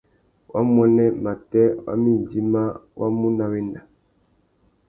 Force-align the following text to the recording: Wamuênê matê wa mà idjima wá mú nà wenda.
Wamuênê 0.51 1.07
matê 1.23 1.63
wa 1.85 1.93
mà 2.01 2.09
idjima 2.19 2.63
wá 2.99 3.07
mú 3.17 3.27
nà 3.37 3.45
wenda. 3.51 3.79